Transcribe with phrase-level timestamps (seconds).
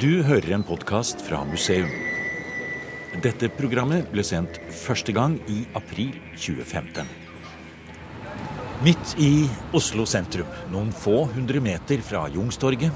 [0.00, 1.90] Du hører en podkast fra museum.
[3.22, 7.06] Dette programmet ble sendt første gang i april 2015.
[8.82, 9.46] Midt i
[9.78, 12.90] Oslo sentrum, noen få hundre meter fra Jungstorget,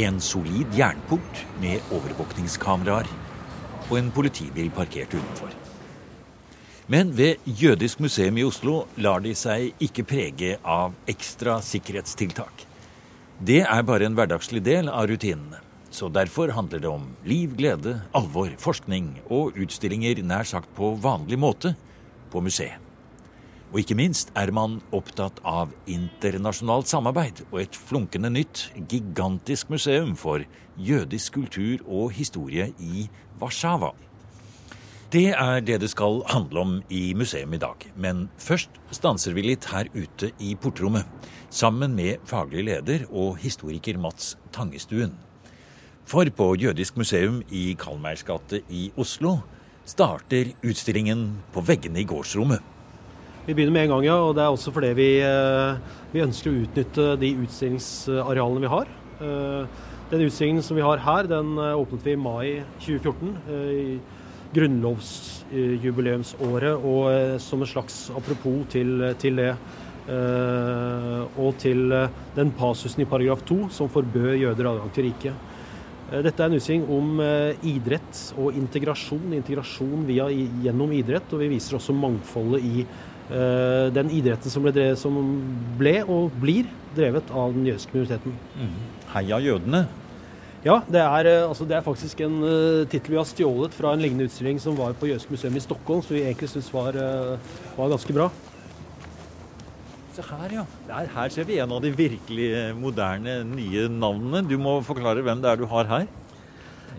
[0.00, 3.12] en solid jernport med overvåkningskameraer
[3.90, 5.52] og en politibil parkert utenfor.
[6.88, 12.64] Men ved Jødisk museum i Oslo lar de seg ikke prege av ekstra sikkerhetstiltak.
[13.38, 15.67] Det er bare en hverdagslig del av rutinene.
[15.98, 21.40] Så derfor handler det om liv, glede, alvor, forskning og utstillinger nær sagt på vanlig
[21.42, 21.72] måte
[22.30, 22.78] på museet.
[23.72, 30.14] Og ikke minst er man opptatt av internasjonalt samarbeid og et flunkende nytt, gigantisk museum
[30.16, 30.46] for
[30.78, 33.08] jødisk kultur og historie i
[33.42, 33.90] Warszawa.
[35.12, 37.88] Det er det det skal handle om i museum i dag.
[37.96, 41.08] Men først stanser vi litt her ute i portrommet,
[41.50, 45.16] sammen med faglig leder og historiker Mats Tangestuen.
[46.08, 49.44] For på Jødisk museum i Kalmeirs gate i Oslo
[49.84, 52.64] starter utstillingen på veggene i gårdsrommet.
[53.44, 54.16] Vi begynner med en gang, ja.
[54.16, 55.76] Og det er også fordi vi, eh,
[56.14, 58.86] vi ønsker å utnytte de utstillingsarealene vi har.
[59.20, 59.62] Eh,
[60.10, 63.36] den utstillingen som vi har her, den eh, åpnet vi i mai 2014.
[63.52, 64.00] i
[64.56, 69.56] grunnlovsjubileumsåret, og som en slags apropos til, til det.
[71.36, 75.32] Og til den pasusen i paragraf 2 som forbød jøder adgang til riket.
[76.08, 77.20] Dette er en utstilling om
[77.68, 79.34] idrett og integrasjon.
[79.36, 80.30] Integrasjon via,
[80.64, 82.86] gjennom idrett, og vi viser også mangfoldet i
[83.32, 85.16] uh, den idretten som ble, drevet, som
[85.78, 88.36] ble, og blir drevet av den jødiske minoriteten.
[88.56, 88.76] Mm.
[89.14, 89.86] Heia jødene.
[90.64, 93.92] Ja, det er, eh, altså, det er faktisk en uh, tittel vi har stjålet fra
[93.94, 96.98] en lignende utstilling som var på Jødisk museum i Stockholm, som vi egentlig syns var,
[96.98, 97.38] uh,
[97.76, 98.26] var, ganske bra.
[100.18, 100.62] Se her, ja.
[100.88, 104.40] Der, her ser vi en av de virkelig moderne, nye navnene.
[104.50, 106.08] Du må forklare hvem det er du har her.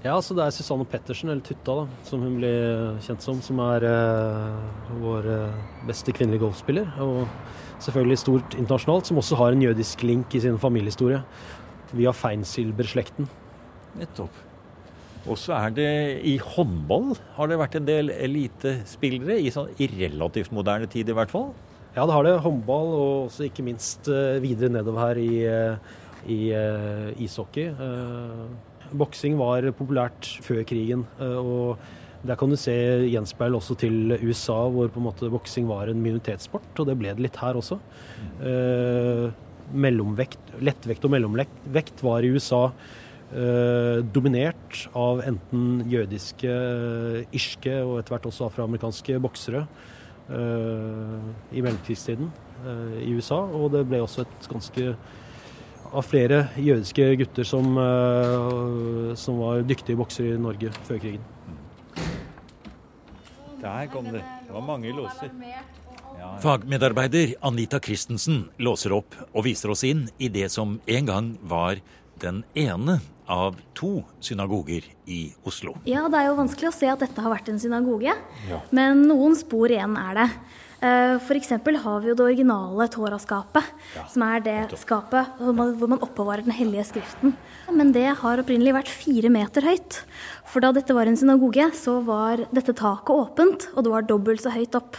[0.05, 3.59] Ja, så det er Susanne Pettersen, eller Tutta, da, som hun blir kjent som, som
[3.65, 6.87] er eh, vår uh, beste kvinnelige golfspiller.
[7.03, 7.27] Og
[7.83, 11.19] selvfølgelig stort internasjonalt, som også har en jødisk link i sin familiehistorie.
[11.91, 13.27] Via Feinsilberslekten.
[13.99, 14.45] Nettopp.
[15.27, 15.91] Og så er det
[16.23, 21.19] i håndball har det vært en del elitespillere, i, sånn, i relativt moderne tid i
[21.19, 21.51] hvert fall?
[21.95, 22.39] Ja, det har det.
[22.45, 25.31] Håndball, og også ikke minst uh, videre nedover her i,
[26.29, 26.41] i
[27.25, 27.71] ishockey.
[28.97, 31.05] Boksing var populært før krigen.
[31.21, 31.77] Eh, og
[32.19, 32.73] Der kan du se
[33.07, 36.67] gjenspeil også til USA, hvor på en måte boksing var en minoritetssport.
[36.75, 37.77] Og det ble det litt her også.
[38.43, 39.29] Eh,
[39.71, 42.73] mellomvekt, lettvekt og mellomvekt var i USA
[43.31, 46.51] eh, dominert av enten jødiske,
[47.31, 49.98] irske og etter hvert også afroamerikanske boksere eh,
[50.29, 52.29] i mellomkrigstiden
[52.65, 53.41] eh, i USA.
[53.45, 54.93] Og det ble også et ganske
[55.89, 61.23] av flere jødiske gutter som, uh, som var dyktige boksere i Norge før krigen.
[63.59, 64.21] Der kom det.
[64.45, 65.33] Det var mange låser.
[66.43, 71.81] Fagmedarbeider Anita Christensen låser opp og viser oss inn i det som en gang var
[72.21, 75.75] den ene av to synagoger i Oslo.
[75.87, 78.15] Ja, det er jo vanskelig å se at dette har vært en synagoge,
[78.49, 78.63] ja.
[78.75, 80.27] men noen spor igjen er det.
[80.79, 81.49] Eh, F.eks.
[81.51, 86.55] har vi jo det originale Toraskapet, ja, som er det skapet hvor man oppbevarer den
[86.55, 87.35] hellige skriften.
[87.67, 90.01] Men det har opprinnelig vært fire meter høyt.
[90.47, 94.45] For da dette var en synagoge, så var dette taket åpent, og det var dobbelt
[94.45, 94.97] så høyt opp.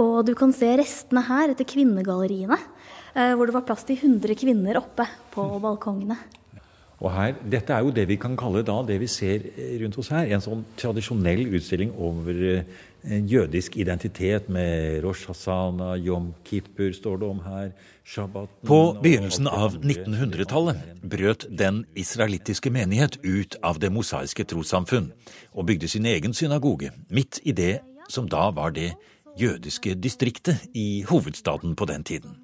[0.00, 2.56] Og du kan se restene her etter kvinnegalleriene,
[3.12, 6.16] eh, hvor det var plass til 100 kvinner oppe på balkongene.
[7.02, 9.42] Og her, Dette er jo det vi kan kalle da, det vi ser
[9.82, 15.96] rundt oss her, en sånn tradisjonell utstilling over eh, en jødisk identitet med Rosh Hasana,
[15.98, 17.72] Yom Kippur står det om her.
[18.06, 25.10] Shabbaten, På begynnelsen av 1900-tallet brøt den israelittiske menighet ut av det mosaiske trossamfunn
[25.54, 27.80] og bygde sin egen synagoge midt i det
[28.10, 28.92] som da var det
[29.38, 32.38] jødiske distriktet i hovedstaden på den tiden.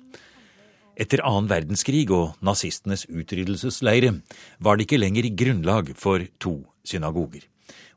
[0.98, 4.16] Etter annen verdenskrig og nazistenes utryddelsesleire
[4.58, 7.44] var det ikke lenger grunnlag for to synagoger.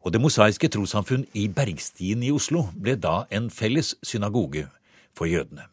[0.05, 4.67] Og Det mosaiske trossamfunn i Bergstien i Oslo ble da en felles synagoge
[5.17, 5.65] for jødene.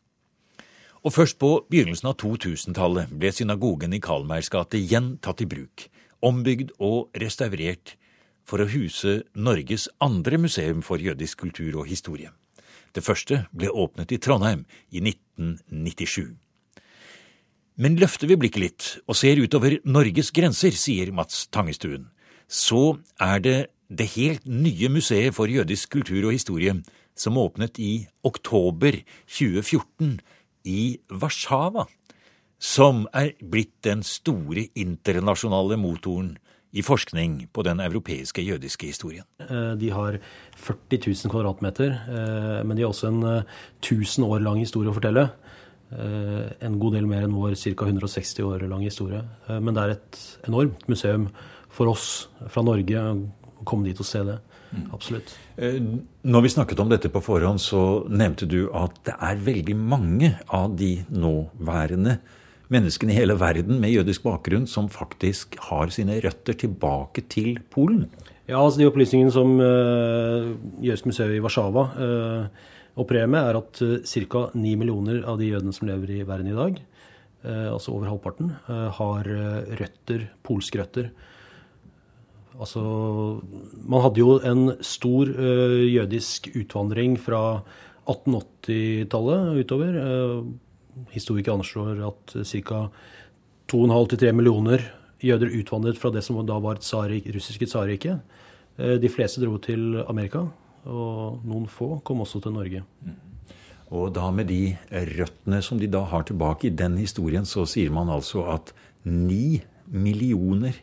[1.05, 5.87] Og først på begynnelsen av 2000-tallet ble synagogen i Karlmeirs gate igjen tatt i bruk,
[6.25, 7.95] ombygd og restaurert
[8.49, 12.33] for å huse Norges andre museum for jødisk kultur og historie.
[12.97, 16.48] Det første ble åpnet i Trondheim i 1997.
[17.79, 22.09] Men løfter vi blikket litt og ser utover Norges grenser, sier Mats Tangestuen,
[22.51, 23.59] så er det
[23.89, 26.75] det helt nye museet for jødisk kultur og historie
[27.19, 27.93] som åpnet i
[28.27, 28.99] oktober
[29.31, 30.19] 2014
[30.67, 30.83] i
[31.23, 31.87] Warszawa,
[32.59, 36.35] som er blitt den store internasjonale motoren
[36.75, 39.25] i forskning på den europeiske jødiske historien.
[39.39, 40.19] Eh, de har
[40.59, 43.23] 40 000 kvadratmeter, eh, men de har også en
[43.81, 45.29] 1000 år lang historie å fortelle.
[45.91, 47.87] En god del mer enn vår ca.
[47.89, 49.23] 160 år lang historie.
[49.49, 50.19] Men det er et
[50.49, 51.29] enormt museum
[51.73, 54.37] for oss fra Norge å komme dit og se det.
[54.69, 54.89] Mm.
[54.93, 55.33] Absolutt.
[56.29, 60.35] Når vi snakket om dette på forhånd, så nevnte du at det er veldig mange
[60.53, 62.19] av de nåværende
[62.73, 68.07] menneskene i hele verden med jødisk bakgrunn som faktisk har sine røtter tilbake til Polen?
[68.49, 70.53] Ja, altså De opplysningene som uh,
[70.85, 72.69] Jødisk museum i Warszawa uh,
[72.99, 74.45] opererer problemet er at uh, ca.
[74.55, 76.79] 9 millioner av de jødene som lever i verden i dag,
[77.47, 79.29] uh, altså over halvparten, har
[79.81, 81.11] røtter, polske røtter.
[82.59, 82.81] Altså,
[83.87, 87.63] man hadde jo en stor jødisk utvandring fra
[88.11, 89.99] 1880-tallet utover
[91.15, 92.89] historikere anslår at ca.
[93.69, 94.83] 2,5-3 millioner
[95.25, 98.21] jøder utvandret fra det som da var et russiske tsarriket.
[98.79, 100.47] Eh, de fleste dro til Amerika,
[100.87, 102.85] og noen få kom også til Norge.
[103.03, 103.17] Mm.
[103.97, 107.93] Og da med de røttene som de da har tilbake i den historien, så sier
[107.95, 108.75] man altså at
[109.09, 110.77] ni millioner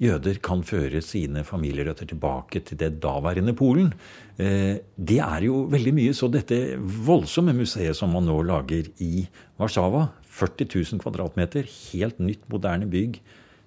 [0.00, 3.92] jøder kan føre sine familierøtter tilbake til det daværende Polen.
[4.38, 6.14] Eh, det er jo veldig mye.
[6.16, 9.26] Så dette voldsomme museet som man nå lager i
[9.60, 13.20] Warszawa, 40 000 kvadratmeter, helt nytt, moderne bygg,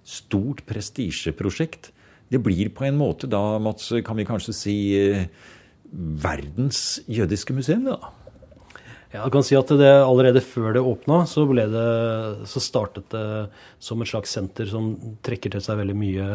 [0.06, 1.92] stort prestisjeprosjekt.
[2.30, 5.28] Det blir på en måte da, Mats, kan vi kanskje si eh,
[5.94, 7.98] verdens jødiske museum, da?
[9.10, 11.48] Ja, jeg kan si at det Allerede før det åpna, så,
[12.46, 13.24] så, startet det
[13.82, 14.92] som et slags senter som
[15.26, 16.28] trekker til seg veldig mye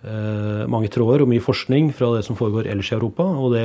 [0.00, 3.22] mange tråder og mye forskning fra det som foregår ellers i Europa.
[3.22, 3.64] Og det,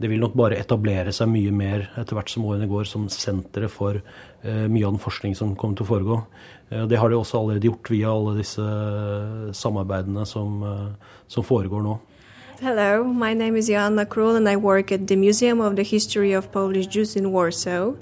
[0.00, 3.72] det, vil nok bare etablere seg mye mer etter hvert som årene går, som senteret
[3.72, 6.18] for eh, mye av den forskning som kommer til å foregå.
[6.70, 8.66] Eh, det har de også allerede gjort via alle disse
[9.56, 11.98] samarbeidene som, eh, som foregår nå.
[12.60, 16.32] Hello, my name is Joanna Krull and I work at the Museum of the History
[16.32, 17.94] of Polish Jews in Warsaw.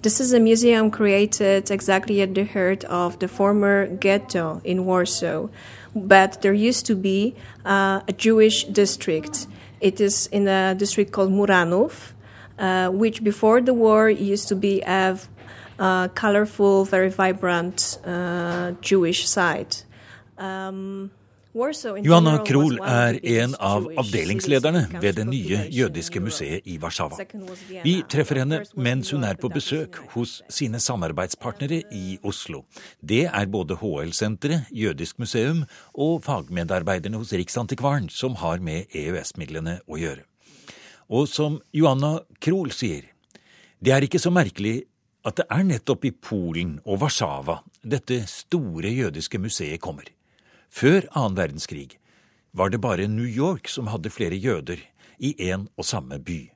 [0.00, 5.48] This is a museum created exactly at the heart of the former ghetto in Warsaw,
[5.92, 7.34] but there used to be
[7.64, 9.48] uh, a Jewish district.
[9.80, 12.12] It is in a district called Muranów,
[12.60, 15.18] uh, which before the war used to be a
[15.80, 19.84] uh, colorful, very vibrant uh, Jewish site.
[20.38, 21.10] Um,
[21.54, 27.16] Johanna Krohl er en av avdelingslederne ved det nye jødiske museet i Warszawa.
[27.84, 32.66] Vi treffer henne mens hun er på besøk hos sine samarbeidspartnere i Oslo.
[33.00, 35.64] Det er både HL-senteret, Jødisk museum
[35.94, 40.26] og fagmedarbeiderne hos Riksantikvaren som har med EØS-midlene å gjøre.
[41.08, 43.08] Og som Johanna Krohl sier,
[43.80, 44.82] det er ikke så merkelig
[45.24, 50.12] at det er nettopp i Polen og Warszawa dette store jødiske museet kommer.
[50.70, 51.98] Før annen verdenskrig
[52.52, 54.80] var det bare New York som hadde flere jøder
[55.18, 56.50] i én og samme by.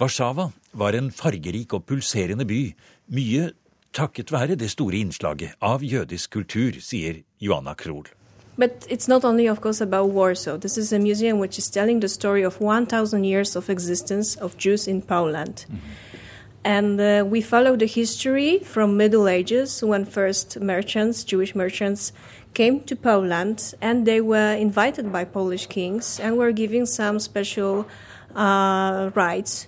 [0.00, 2.74] Warszawa var en fargerik og pulserende by,
[3.14, 3.52] mye
[3.94, 8.08] takket være det store innslaget av jødisk kultur, sier Joanna Krohl.
[8.56, 10.58] But it's not only, of course, about Warsaw.
[10.58, 14.56] This is a museum which is telling the story of 1,000 years of existence of
[14.58, 15.66] Jews in Poland.
[15.68, 16.14] Mm -hmm.
[16.64, 22.12] And uh, we follow the history from Middle Ages, when first merchants, Jewish merchants,
[22.54, 27.86] came to Poland and they were invited by Polish kings and were given some special
[28.34, 29.66] uh, rights.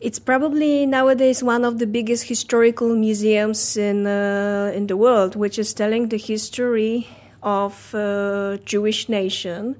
[0.00, 5.58] It's probably nowadays one of the biggest historical museums in uh, in the world, which
[5.58, 7.08] is telling the history
[7.42, 9.76] of uh, Jewish nation.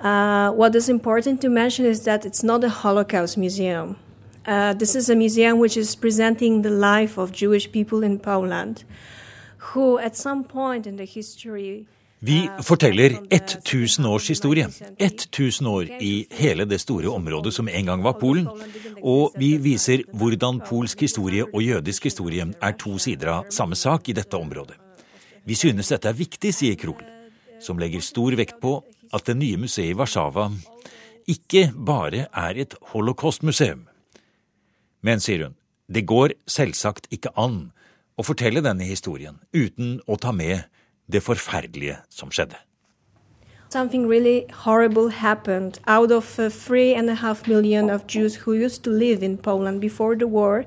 [0.00, 3.96] Uh, what is important to mention is that it's not a Holocaust museum.
[4.46, 8.84] Uh, this is a museum which is presenting the life of Jewish people in Poland.
[12.24, 14.68] Vi uh, forteller 1000 års historie.
[14.98, 18.48] 1000 år i hele det store området som en gang var Polen.
[19.02, 24.08] Og vi viser hvordan polsk historie og jødisk historie er to sider av samme sak
[24.08, 24.78] i dette området.
[25.44, 27.04] Vi synes dette er viktig, sier Krohl,
[27.60, 28.78] som legger stor vekt på
[29.12, 30.48] at det nye museet i Warszawa
[31.28, 33.84] ikke bare er et holocaustmuseum.
[35.04, 35.56] Men, sier hun,
[35.88, 37.66] det går selvsagt ikke an
[38.16, 40.64] å fortelle denne historien uten å ta med
[41.06, 42.56] det forferdelige som skjedde.
[43.70, 45.80] Something really horrible happened.
[45.88, 49.36] Out of uh, three and a half million of Jews who used to live in
[49.36, 50.64] Poland before the war,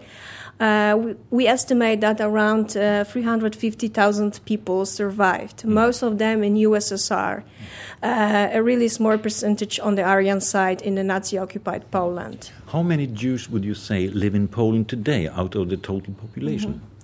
[0.59, 5.69] uh, we, we, estimate that around uh, 350,000 people survived, mm.
[5.69, 7.43] most of them in USSR.
[8.03, 12.51] Uh, a really small percentage on the Aryan side in the Nazi-occupied Poland.
[12.73, 16.71] How many Jews would you say live in Poland today out of the total population?
[16.71, 16.96] Mm -hmm.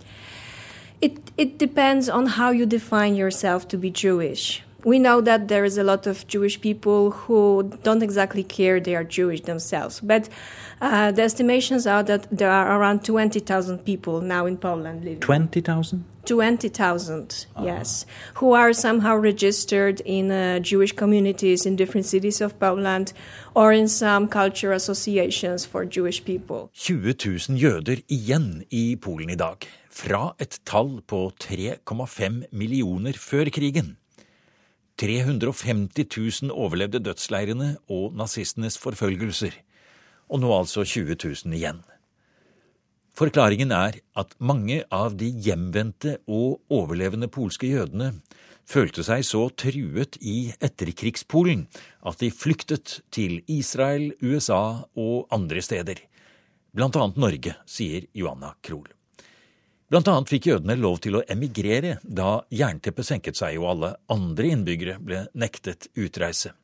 [1.03, 4.63] It, it depends on how you define yourself to be Jewish.
[4.83, 8.95] we know that there is a lot of Jewish people who don't exactly care they
[8.95, 9.99] are Jewish themselves.
[9.99, 10.29] But
[10.81, 15.21] uh, the estimations are that there are around 20,000 people now in Poland living.
[15.21, 16.03] 20,000?
[16.25, 17.65] 20,000, uh-huh.
[17.65, 23.13] yes, who are somehow registered in uh, Jewish communities in different cities of Poland
[23.55, 26.69] or in some culture associations for Jewish people.
[26.73, 27.13] 20
[27.49, 33.97] 000 jøder igjen i Polen i dag, fra et tall på 3,5 millioner før krigen.
[34.97, 39.51] 350 000 overlevde dødsleirene og nazistenes forfølgelser,
[40.29, 41.83] og nå altså 20 000 igjen.
[43.13, 48.15] Forklaringen er at mange av de hjemvendte og overlevende polske jødene
[48.65, 51.67] følte seg så truet i etterkrigspolen
[52.09, 56.01] at de flyktet til Israel, USA og andre steder,
[56.73, 58.89] blant annet Norge, sier Joanna Krohl.
[59.93, 64.55] Blant annet fikk jødene lov til å emigrere da jernteppet senket seg og alle andre
[64.55, 66.55] innbyggere ble nektet utreise.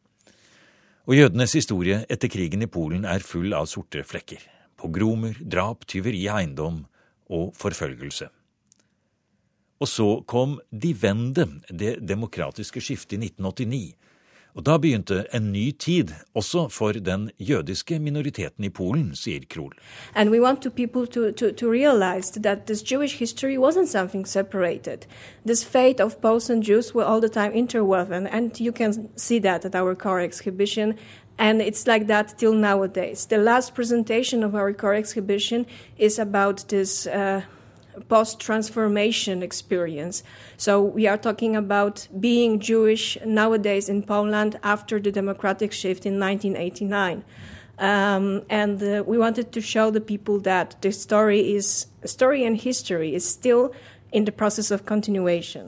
[1.06, 4.41] Og jødenes historie etter krigen i Polen er full av sorte flekker.
[4.80, 6.84] Pogromer, drap, tyveri av eiendom
[7.30, 8.30] og forfølgelse.
[9.80, 13.96] Og så kom De Wende, det demokratiske skiftet i 1989,
[14.58, 19.74] og da begynte en ny tid, også for den jødiske minoriteten i Polen, sier Krohl.
[20.16, 24.28] And we want to people to, to, to realize that this Jewish history wasn't something
[24.28, 25.06] separated.
[25.46, 29.40] This fate of Poles and Jews were all the time interwoven, and you can see
[29.40, 30.96] that at our car exhibition.
[31.39, 33.25] And it's like that till nowadays.
[33.25, 35.65] The last presentation of our core exhibition
[35.98, 37.43] is about this uh,
[38.10, 40.22] post transformation experience.
[40.58, 46.19] So we are talking about being Jewish nowadays in Poland after the democratic shift in
[46.19, 47.24] 1989.
[47.77, 52.58] Um, and uh, we wanted to show the people that the story is story and
[52.58, 53.74] history is still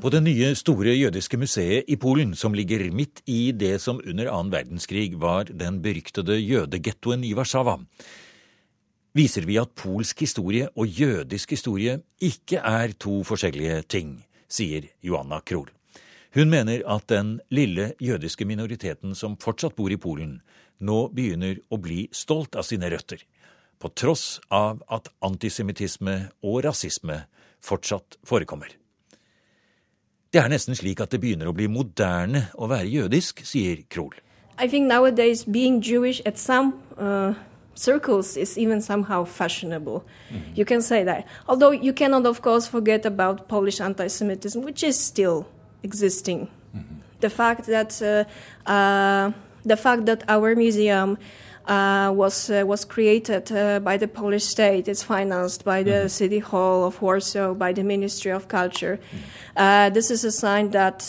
[0.02, 4.32] På det nye store jødiske museet i Polen, som ligger midt i det som under
[4.32, 7.78] annen verdenskrig var den beryktede jødegettoen i Warszawa,
[9.14, 14.16] viser vi at polsk historie og jødisk historie ikke er to forskjellige ting,
[14.50, 15.70] sier Joanna Krohl.
[16.34, 20.40] Hun mener at den lille jødiske minoriteten som fortsatt bor i Polen,
[20.80, 23.22] nå begynner å bli stolt av sine røtter,
[23.82, 27.24] på tross av at antisemittisme og rasisme
[27.62, 28.70] fortsatt forekommer.
[30.32, 34.16] Det er nesten slik at det begynner å bli moderne å være jødisk, sier Krohl.
[34.62, 37.34] I think nowadays being Jewish at some uh
[37.76, 40.04] circles is even somehow fashionable.
[40.30, 40.54] Mm-hmm.
[40.56, 41.28] You can say that.
[41.48, 45.48] Although you cannot, of course, forget about Polish anti Semitism, which is still
[45.84, 46.48] existing.
[46.76, 46.96] Mm-hmm.
[47.20, 49.32] The fact that uh, uh,
[49.66, 51.18] the fact that our museum
[51.72, 54.92] uh, was uh, was created uh, by the Polish state.
[54.92, 56.08] It's financed by the mm-hmm.
[56.08, 58.98] City Hall of Warsaw, by the Ministry of Culture.
[58.98, 59.94] Mm-hmm.
[59.94, 61.00] this is a sign that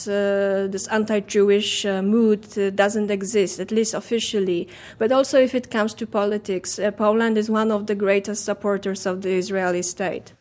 [0.73, 4.69] this anti-Jewish mood doesn't exist, at least officially.
[4.99, 9.23] But also, if it comes to politics, Poland is one of the greatest supporters of
[9.23, 10.35] the Israeli state.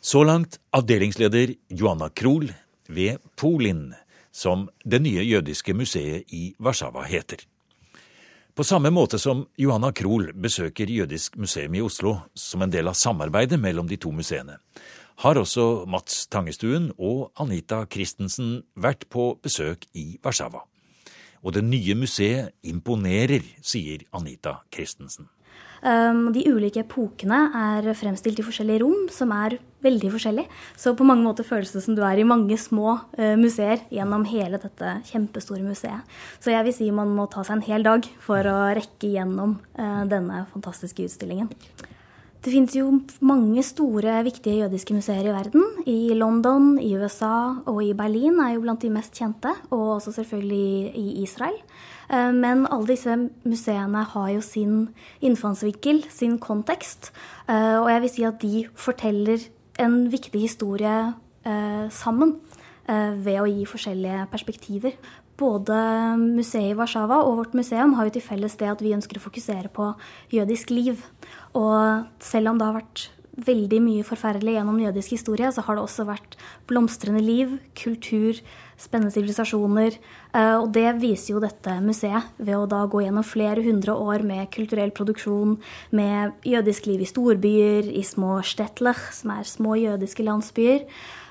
[0.00, 2.52] Så langt avdelingsleder Joanna Krohl
[2.88, 3.94] ved Polin,
[4.32, 7.36] som det nye jødiske museet i Warszawa heter.
[8.58, 12.96] På samme måte som Johanna Krohl besøker Jødisk museum i Oslo som en del av
[12.98, 14.56] samarbeidet mellom de to museene,
[15.22, 20.64] har også Mats Tangestuen og Anita Christensen vært på besøk i Warszawa.
[21.46, 25.30] Og det nye museet imponerer, sier Anita Christensen.
[25.78, 30.46] Um, de ulike epokene er fremstilt i forskjellige rom, som er veldig forskjellig.
[30.78, 34.26] Så på mange måter føles det som du er i mange små uh, museer gjennom
[34.30, 36.16] hele dette kjempestore museet.
[36.42, 39.58] Så jeg vil si man må ta seg en hel dag for å rekke gjennom
[39.78, 41.52] uh, denne fantastiske utstillingen.
[42.38, 42.86] Det finnes jo
[43.26, 45.64] mange store, viktige jødiske museer i verden.
[45.90, 49.50] I London, i USA og i Berlin er jo blant de mest kjente.
[49.74, 51.58] Og også selvfølgelig i Israel.
[52.08, 54.76] Eh, men alle disse museene har jo sin
[55.20, 57.10] innfallsvinkel, sin kontekst.
[57.48, 60.98] Eh, og jeg vil si at de forteller en viktig historie
[61.46, 62.38] eh, sammen
[62.88, 64.94] ved å gi forskjellige perspektiver.
[65.38, 65.76] Både
[66.16, 69.26] museet i Warszawa og vårt museum har jo til felles det at vi ønsker å
[69.26, 69.90] fokusere på
[70.32, 71.02] jødisk liv.
[71.52, 73.04] Og selv om det har vært
[73.46, 76.36] veldig mye forferdelig gjennom jødisk historie, så har det også vært
[76.70, 78.40] blomstrende liv, kultur,
[78.78, 79.98] spennende sivilisasjoner.
[80.32, 84.26] Eh, og det viser jo dette museet ved å da gå gjennom flere hundre år
[84.26, 85.56] med kulturell produksjon,
[85.94, 90.86] med jødisk liv i storbyer, i små stetler, som er små jødiske landsbyer.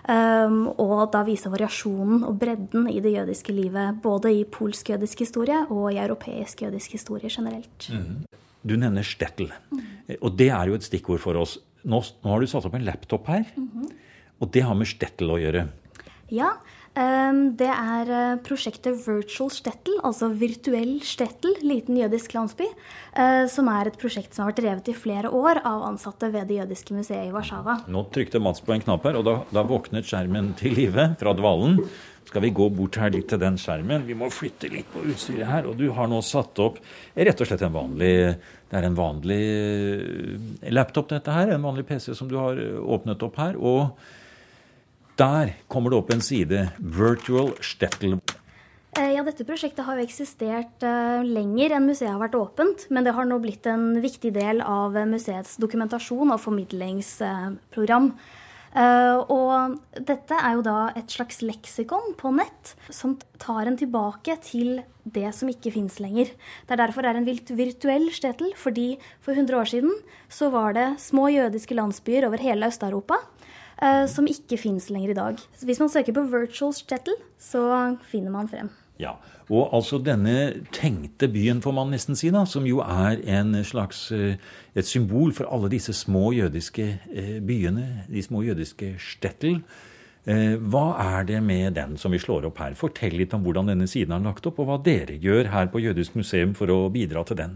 [0.08, 5.66] Um, og da vise variasjonen og bredden i det jødiske livet, både i polsk-jødisk historie
[5.68, 7.90] og i europeisk jødisk historie generelt.
[7.92, 8.24] Mm.
[8.64, 10.18] Du nevner stettel, mm.
[10.22, 11.58] og det er jo et stikkord for oss.
[11.88, 13.92] Nå, nå, har du satt opp en laptop her, mm -hmm.
[14.40, 15.68] og det har med stettel å gjøre.
[16.30, 16.58] Ja,
[16.98, 22.66] Ehm, det er eh, prosjektet Virtual Stettel, altså virtuell Stettel, liten jødisk landsby,
[23.14, 26.50] eh, som er et prosjekt som har vært drevet i flere år av ansatte ved
[26.50, 27.84] det jødiske museet i Warszawa.
[27.92, 31.36] Nå trykte Mats på en knapp her, og da, da våknet skjermen til live fra
[31.38, 31.84] dvalen.
[32.28, 34.04] Skal vi gå bort her litt til den skjermen?
[34.08, 35.68] Vi må flytte litt på utstyret her.
[35.70, 36.82] Og du har nå satt opp
[37.16, 38.14] rett og slett en vanlig
[38.68, 41.54] Det er en vanlig eh, laptop, dette her.
[41.56, 43.56] En vanlig PC som du har åpnet opp her.
[43.56, 43.96] og
[45.18, 46.68] der kommer det opp en side.
[46.78, 48.20] Virtual Stettel.
[49.00, 50.84] Eh, ja, dette prosjektet har jo eksistert
[51.26, 52.86] lenger enn museet har vært åpent.
[52.92, 58.12] Men det har nå blitt en viktig del av museets dokumentasjon og formidlingsprogram.
[58.78, 64.36] Uh, og dette er jo da et slags leksikon på nett som tar en tilbake
[64.46, 66.30] til det som ikke fins lenger.
[66.68, 69.96] Det er derfor det er en virtuell Stetel, fordi for 100 år siden
[70.30, 73.18] så var det små jødiske landsbyer over hele Øst-Europa
[73.82, 75.42] uh, som ikke fins lenger i dag.
[75.58, 78.70] Så hvis man søker på virtual Stetel, så finner man frem.
[78.98, 83.56] Ja, Og altså denne tenkte byen, får man nesten si, da, som jo er en
[83.64, 84.34] slags, uh,
[84.76, 89.62] et symbol for alle disse små jødiske uh, byene, de små jødiske shtetl.
[90.28, 92.74] Hva er det med den som vi slår opp her?
[92.76, 95.80] Fortell litt om hvordan denne siden er lagt opp, og hva dere gjør her på
[95.80, 97.54] Jødisk museum for å bidra til den.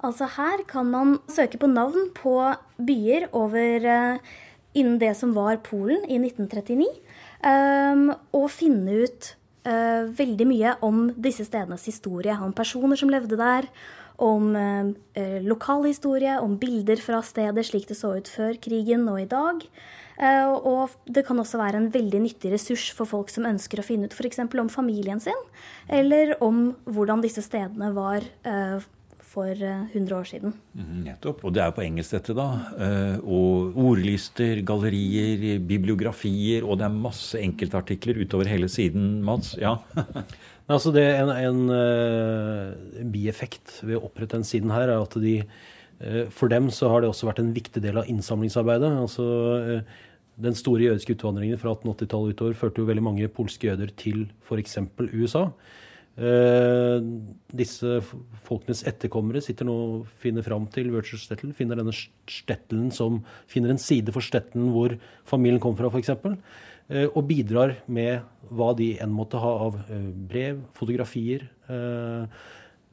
[0.00, 2.38] Altså Her kan man søke på navn på
[2.88, 3.84] byer over
[4.74, 6.88] innen det som var Polen i 1939,
[7.44, 9.34] um, og finne ut
[9.66, 12.36] uh, veldig mye om disse stedenes historie.
[12.36, 13.68] Om personer som levde der,
[14.22, 19.28] om uh, lokalhistorie, om bilder fra stedet slik det så ut før krigen og i
[19.30, 19.64] dag.
[20.14, 23.86] Uh, og det kan også være en veldig nyttig ressurs for folk som ønsker å
[23.86, 24.44] finne ut f.eks.
[24.46, 25.40] om familien sin,
[25.90, 28.78] eller om hvordan disse stedene var uh,
[29.34, 30.54] for 100 eh, år siden.
[30.78, 31.42] Mm, nettopp.
[31.44, 32.46] Og det er jo på engelsk, dette, da.
[32.86, 39.54] Eh, og ordlister, gallerier, bibliografier, og det er masse enkeltartikler utover hele siden, Mats.
[39.60, 39.76] Ja.
[40.72, 45.18] altså det er en, en uh, bieffekt ved å opprette den siden her, er at
[45.20, 48.94] de uh, For dem så har det også vært en viktig del av innsamlingsarbeidet.
[49.04, 49.28] altså
[49.60, 50.02] uh,
[50.34, 54.78] den store jødiske utvandringen fra 1880-tallet utover førte jo veldig mange polske jøder til f.eks.
[55.14, 55.44] USA.
[56.14, 57.02] Uh,
[57.50, 57.96] disse
[58.46, 63.18] folkenes etterkommere sitter nå og finner fram til virtual stettel, finner denne stettelen som
[63.50, 64.94] finner en side for stettelen hvor
[65.26, 66.12] familien kom fra, f.eks.
[66.84, 68.22] Eh, og bidrar med
[68.54, 71.48] hva de enn måtte ha av uh, brev, fotografier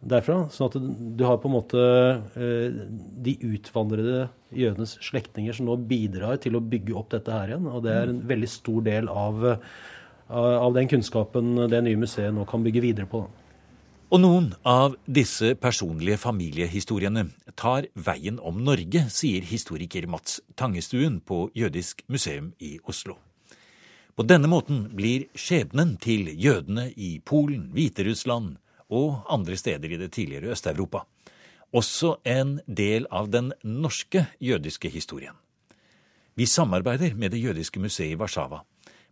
[0.02, 0.38] derfra.
[0.50, 0.78] Sånn at
[1.20, 1.82] du har på en måte
[3.22, 7.68] de utvandrede jødenes slektninger som nå bidrar til å bygge opp dette her igjen.
[7.70, 9.44] Og det er en veldig stor del av
[10.32, 13.26] av den kunnskapen det nye museet nå kan bygge videre på.
[14.12, 21.46] Og noen av disse personlige familiehistoriene tar veien om Norge, sier historiker Mats Tangestuen på
[21.56, 23.16] Jødisk museum i Oslo.
[24.16, 28.58] På denne måten blir skjebnen til jødene i Polen, Hviterussland
[28.92, 31.06] og andre steder i det tidligere Øst-Europa
[31.72, 35.36] også en del av den norske jødiske historien.
[36.36, 38.62] Vi samarbeider med Det jødiske museet i Warszawa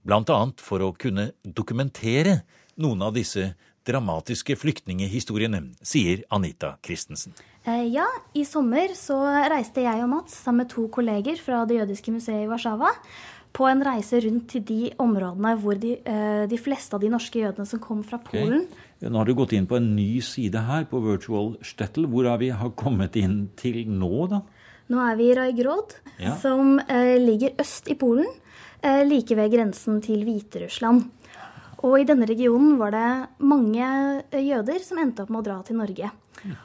[0.04, 0.40] bl.a.
[0.62, 2.42] for å kunne dokumentere
[2.80, 3.54] noen av disse
[3.90, 7.34] dramatiske flyktningehistoriene, sier Anita Christensen.
[7.66, 8.06] Eh, ja,
[8.38, 9.18] i sommer så
[9.52, 12.94] reiste jeg og Mats sammen med to kolleger fra Det jødiske museet i Warszawa
[13.56, 17.42] på en reise rundt til de områdene hvor de, eh, de fleste av de norske
[17.42, 18.86] jødene som kom fra Polen okay.
[19.10, 22.04] Nå har du gått inn på en ny side her, på Virtual Stettel.
[22.12, 24.42] Hvor har vi kommet inn til nå, da?
[24.92, 26.34] Nå er vi i Rajgrod, ja.
[26.42, 28.28] som eh, ligger øst i Polen.
[28.80, 31.04] Eh, like ved grensen til Hviterussland.
[31.84, 33.10] Og i denne regionen var det
[33.44, 33.84] mange
[34.32, 36.12] eh, jøder som endte opp med å dra til Norge.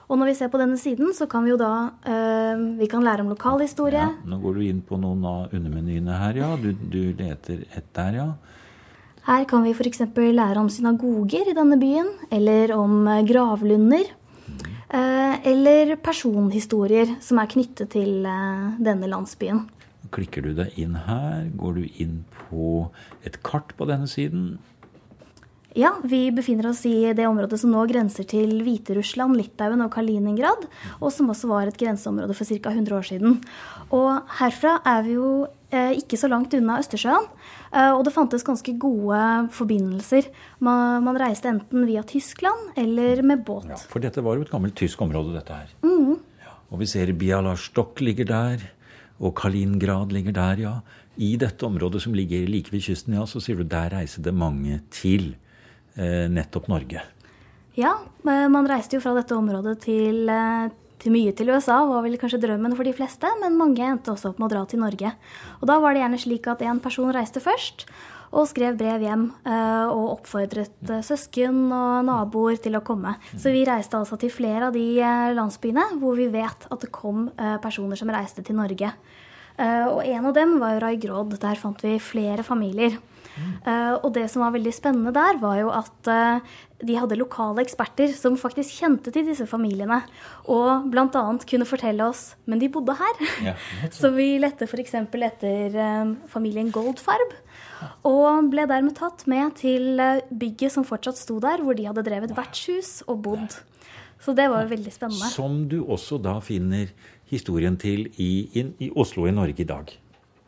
[0.07, 3.03] Og når vi ser på denne siden, så kan vi jo da uh, vi kan
[3.03, 4.05] lære om lokalhistorie.
[4.07, 6.51] Ja, nå går du inn på noen av undermenyene her, ja.
[6.55, 8.29] Du, du leter etter, ja.
[9.27, 10.05] Her kan vi f.eks.
[10.15, 14.15] lære om synagoger i denne byen, eller om gravlunder.
[14.95, 19.65] Uh, eller personhistorier som er knyttet til denne landsbyen.
[20.15, 22.87] Klikker du deg inn her, går du inn på
[23.27, 24.55] et kart på denne siden.
[25.75, 30.69] Ja, vi befinner oss i det området som nå grenser til Hviterussland, Litauen og Kaliningrad,
[31.01, 32.71] og som også var et grenseområde for ca.
[32.71, 33.41] 100 år siden.
[33.91, 35.31] Og herfra er vi jo
[35.75, 37.27] eh, ikke så langt unna Østersjøen,
[37.73, 39.19] eh, og det fantes ganske gode
[39.57, 40.31] forbindelser.
[40.63, 43.67] Man, man, reiste enten via Tyskland eller med båt.
[43.75, 45.75] Ja, For dette var jo et gammelt tysk område, dette her.
[45.83, 46.23] Mm.
[46.47, 48.63] Ja, og vi ser Bialastok ligger der.
[49.23, 50.75] Og Kaliningrad ligger der, ja.
[51.15, 54.35] I dette området som ligger like ved kysten, ja, så sier du der reiser det
[54.35, 55.35] mange til
[55.95, 57.05] eh, nettopp Norge.
[57.79, 60.73] Ja, man reiste jo fra dette området til, eh,
[61.03, 64.33] til mye til USA, var vel kanskje drømmen for de fleste, men mange endte også
[64.33, 65.15] opp med å dra til Norge.
[65.61, 67.87] Og da var det gjerne slik at én person reiste først,
[68.35, 73.15] og skrev brev hjem uh, og oppfordret uh, søsken og naboer til å komme.
[73.33, 74.87] Så vi reiste altså til flere av de
[75.39, 77.29] landsbyene hvor vi vet at det kom
[77.63, 78.91] personer som reiste til Norge.
[79.57, 81.37] og en av dem var jo Rai Grodd.
[81.41, 82.99] Der fant vi flere familier.
[83.35, 87.65] Uh, og det som var veldig spennende der, var jo at uh, de hadde lokale
[87.65, 90.03] eksperter som faktisk kjente til disse familiene.
[90.53, 91.25] Og bl.a.
[91.49, 93.25] kunne fortelle oss Men de bodde her.
[93.51, 93.57] Ja,
[93.99, 94.95] så vi lette f.eks.
[95.01, 97.35] etter uh, familien Goldfarb.
[98.09, 102.35] Og ble dermed tatt med til bygget som fortsatt sto der, hvor de hadde drevet
[102.37, 103.59] vertshus og bodd.
[104.25, 105.29] Så det var jo veldig spennende.
[105.33, 106.89] Som du også da finner
[107.29, 109.91] historien til i, i, i Oslo i Norge i dag.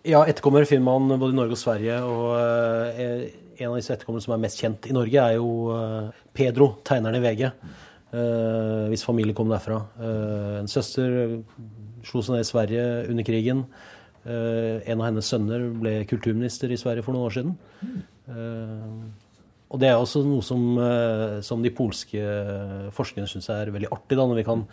[0.06, 1.98] Ja, etterkommere finner man både i Norge og Sverige.
[2.06, 6.24] Og uh, en av disse etterkommerne som er mest kjent i Norge, er jo uh,
[6.36, 7.50] Pedro, tegneren i VG.
[8.88, 9.80] Hvis familie kom derfra.
[10.60, 11.42] en søster
[12.06, 13.64] slo seg ned i Sverige under krigen.
[14.26, 17.52] En av hennes sønner ble kulturminister i Sverige for noen år siden.
[19.70, 20.64] og det er også noe som,
[21.46, 22.24] som de polske
[22.96, 24.64] forskerne syns er veldig artig, da, når vi kan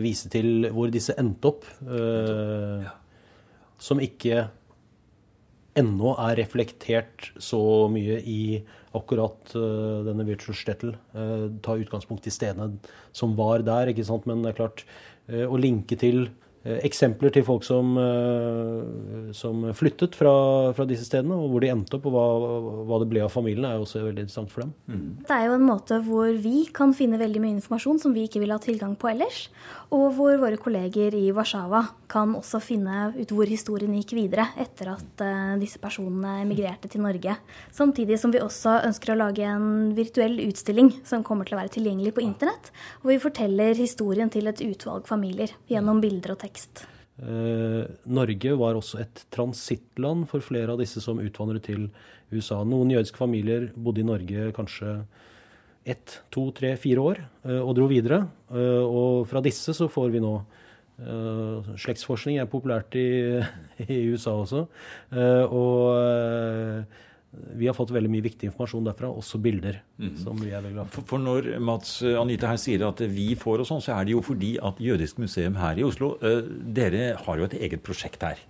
[0.00, 1.68] vise til hvor disse endte opp.
[1.84, 2.88] Uh,
[3.80, 4.44] som ikke
[5.78, 7.60] ennå er reflektert så
[7.92, 8.40] mye i
[8.96, 10.94] akkurat uh, denne virtual stettel.
[11.14, 12.80] Uh, ta utgangspunkt i stedene
[13.16, 14.26] som var der, ikke sant?
[14.28, 14.84] men det er klart
[15.30, 21.06] uh, å linke til Eh, eksempler til folk som, eh, som flyttet fra, fra, disse
[21.08, 22.26] stedene, og hvor de endte opp, og hva,
[22.84, 24.74] hva, det ble av familien, er også veldig interessant for dem.
[24.90, 25.24] Mm.
[25.24, 28.42] Det er jo en måte hvor vi kan finne veldig mye informasjon som vi ikke
[28.42, 29.46] vil ha tilgang på ellers,
[29.90, 34.92] og hvor våre kolleger i Warszawa kan også finne ut hvor historien gikk videre etter
[34.92, 37.36] at uh, disse personene emigrerte til Norge.
[37.74, 41.74] Samtidig som vi også ønsker å lage en virtuell utstilling som kommer til å være
[41.74, 42.70] tilgjengelig på internett,
[43.00, 46.86] hvor vi forteller historien til et utvalg familier gjennom bilder og tekst vekst.
[47.20, 51.90] Eh, Norge var også et transittland for flere av disse som utvandret til
[52.32, 52.62] USA.
[52.64, 55.00] Noen jødiske familier bodde i Norge kanskje
[55.84, 58.24] ett, to, tre, fire år eh, og dro videre.
[58.52, 60.40] Eh, og fra disse så får vi nå
[61.00, 63.40] Slektsforskning er populært i,
[63.86, 64.66] i USA også.
[65.48, 65.86] Og
[67.30, 69.80] vi har fått veldig mye viktig informasjon derfra, også bilder.
[70.00, 70.14] Mm.
[70.18, 71.06] som vi er veldig glad for.
[71.06, 71.22] for.
[71.22, 74.22] når Mats eh, Anita her sier at vi får og sånn, så er det jo
[74.24, 76.40] fordi at Jødisk museum her i Oslo uh,
[76.80, 78.40] Dere har jo et eget prosjekt her.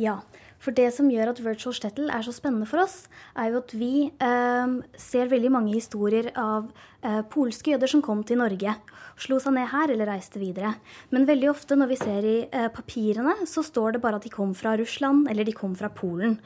[0.00, 0.20] Ja.
[0.62, 3.74] For det som gjør at Virtual Shtetl er så spennende for oss, er jo at
[3.74, 6.70] vi eh, ser veldig mange historier av
[7.02, 8.76] eh, polske jøder som kom til Norge
[9.20, 10.74] slo seg ned her eller reiste videre.
[11.12, 14.32] Men veldig ofte når vi ser i eh, papirene, så står det bare at de
[14.32, 16.38] kom fra Russland eller de kom fra Polen.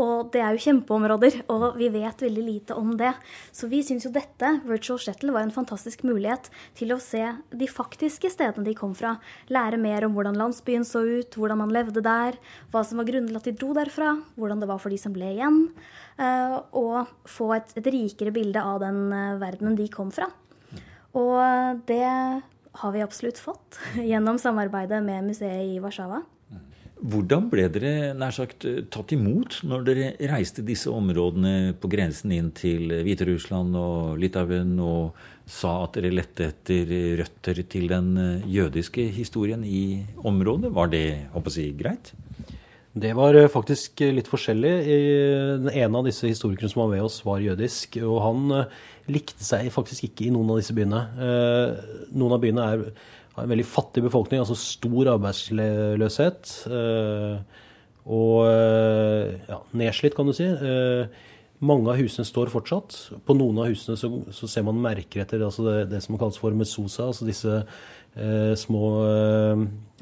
[0.00, 3.10] Og det er jo kjempeområder, og vi vet veldig lite om det.
[3.52, 7.20] Så vi syns jo dette, Virtual Shtetl, var en fantastisk mulighet til å se
[7.52, 9.18] de faktiske stedene de kom fra.
[9.52, 12.40] Lære mer om hvordan landsbyen så ut, hvordan man levde der,
[12.72, 15.14] hva som var grunnen til at de dro derfra, hvordan det var for de som
[15.14, 15.64] ble igjen.
[16.18, 20.28] Eh, og få et, et rikere bilde av den eh, verdenen de kom fra.
[21.12, 22.04] Og det
[22.72, 26.22] har vi absolutt fått gjennom samarbeidet med museet i Warszawa.
[27.02, 28.62] Hvordan ble dere nær sagt
[28.94, 35.18] tatt imot når dere reiste disse områdene på grensen inn til Hviterussland og Litauen og
[35.50, 38.14] sa at dere lette etter røtter til den
[38.46, 40.70] jødiske historien i området?
[40.78, 42.14] Var det håper jeg, greit?
[42.92, 44.72] Det var faktisk litt forskjellig.
[45.62, 47.96] Den ene av disse historikerne som var med oss, var jødisk.
[48.04, 48.66] Og han
[49.10, 51.00] likte seg faktisk ikke i noen av disse byene.
[51.16, 52.84] Eh, noen av byene er,
[53.32, 56.54] har en veldig fattig befolkning, altså stor arbeidsløshet.
[56.68, 57.66] Eh,
[58.12, 60.48] og eh, ja, nedslitt, kan du si.
[61.62, 62.96] Mange av husene står fortsatt.
[63.22, 66.40] På noen av husene så, så ser man merker etter altså det, det, som kalles
[66.42, 67.82] for mesosa, altså disse eh,
[68.60, 68.88] små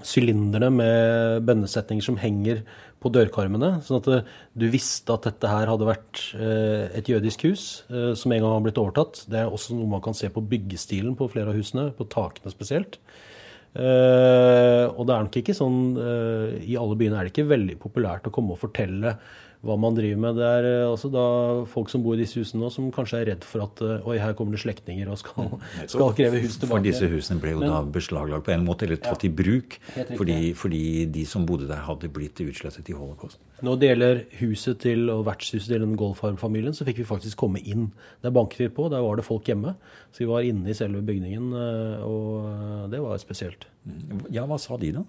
[0.02, 2.64] sylinderne med bønnesetninger som henger
[3.00, 3.72] på dørkarmene.
[3.84, 8.12] Sånn at eh, du visste at dette her hadde vært eh, et jødisk hus eh,
[8.18, 9.24] som en gang har blitt overtatt.
[9.30, 12.52] Det er også noe man kan se på byggestilen på flere av husene, på takene
[12.52, 13.00] spesielt.
[13.70, 18.32] Og det er nok ikke sånn I alle byene er det ikke veldig populært å
[18.34, 19.12] komme og fortelle
[19.66, 20.38] hva man driver med.
[20.40, 21.24] Det er eh, altså da
[21.68, 24.16] folk som bor i disse husene nå, som kanskje er redd for at eh, oi,
[24.22, 26.72] her kommer det slektninger og skal, mm, skal kreve hus tilbake.
[26.72, 29.34] For disse husene ble jo Men, da beslaglagt på en måte, eller tatt ja, i
[29.42, 29.76] bruk,
[30.14, 33.40] fordi, fordi, de som bodde der, hadde blitt utslettet i holocaust.
[33.60, 37.60] Når det gjelder huset til og vertshuset til den Golfarm-familien, så fikk vi faktisk komme
[37.60, 37.90] inn.
[38.24, 39.76] Der banket vi på, der var det folk hjemme.
[40.08, 43.68] Så vi var inne i selve bygningen, eh, og det var spesielt.
[43.84, 44.28] Mm.
[44.32, 45.04] Ja, hva sa de da?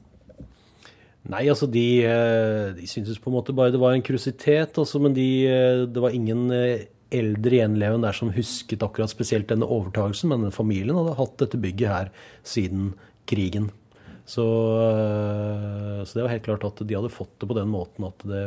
[1.30, 5.02] Nei, altså de, eh, de syntes på en måte bare det var en kuriositet, altså,
[5.04, 9.68] men de, eh, det var ingen eh, eldre gjenlevende der som husket akkurat spesielt denne
[9.70, 12.12] overtagelsen, men familien hadde hatt dette bygget her
[12.48, 12.94] siden
[13.30, 13.70] krigen.
[14.26, 14.46] Så,
[16.06, 18.44] så, det var helt klart at de hadde fått det på den måten at det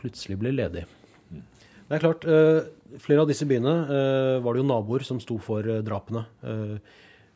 [0.00, 0.82] plutselig ble ledig.
[1.30, 2.26] Det er klart,
[3.02, 3.70] Flere av disse byene
[4.42, 6.24] var det jo naboer som sto for drapene.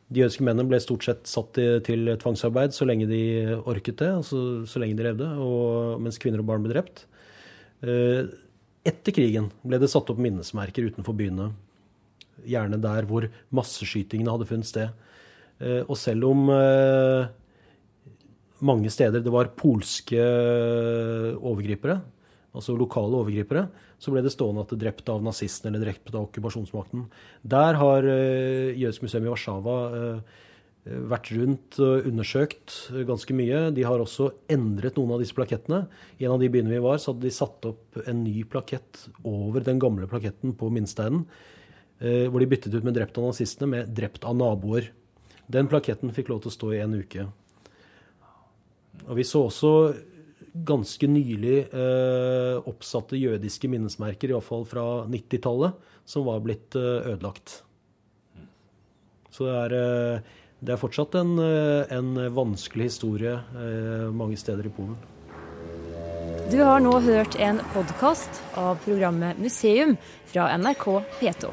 [0.07, 3.21] De jødiske mennene ble stort sett satt til tvangsarbeid så lenge de
[3.67, 7.03] orket det, altså så lenge de levde, og, mens kvinner og barn ble drept.
[8.87, 11.49] Etter krigen ble det satt opp minnesmerker utenfor byene,
[12.47, 14.95] gjerne der hvor masseskytingene hadde funnet sted.
[15.89, 16.47] Og selv om
[18.63, 20.23] mange steder det var polske
[21.35, 21.99] overgripere,
[22.55, 23.67] altså lokale overgripere,
[23.97, 27.07] så ble det stående at det drept av nazistene eller drept av okkupasjonsmakten.
[27.41, 30.43] Der har uh, Jødisk museum i Warszawa uh,
[31.11, 32.75] vært rundt og undersøkt
[33.09, 33.65] ganske mye.
[33.75, 35.81] De har også endret noen av disse plakettene.
[36.21, 39.01] I en av de byene vi var, så hadde de satt opp en ny plakett
[39.27, 41.25] over den gamle plaketten på minnesteinen,
[41.99, 44.87] hvor de byttet ut med 'drept av nazistene' med 'drept av naboer'.
[45.51, 47.27] Den plaketten fikk lov til å stå i en uke.
[49.07, 49.71] Og vi så også
[50.65, 57.61] ganske nylig eh, oppsatte jødiske minnesmerker, iallfall fra 90-tallet, som var blitt eh, ødelagt.
[59.29, 60.19] Så det er, eh,
[60.59, 64.97] det er fortsatt en, eh, en, vanskelig historie eh, mange steder i Polen.
[66.51, 71.51] Du har nå hørt en podkast av programmet Museum fra NRK P2.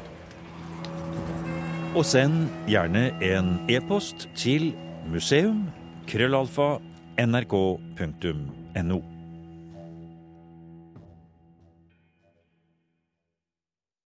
[1.95, 4.73] Og send gjerne en e-post til
[5.11, 5.67] museum
[8.75, 9.14] nrk.no.